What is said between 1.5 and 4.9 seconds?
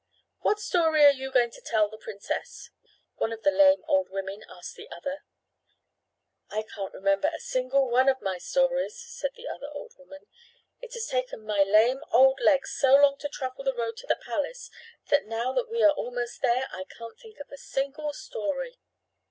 to tell the princess?" one of the lame old women asked the